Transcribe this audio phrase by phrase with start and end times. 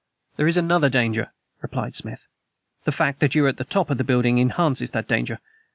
[0.35, 1.31] "There is another danger,"
[1.61, 2.25] replied Smith.
[2.85, 5.37] "The fact that you are at the top of the building enhances that danger.